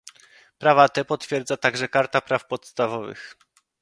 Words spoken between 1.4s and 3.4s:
także Karta praw podstawowych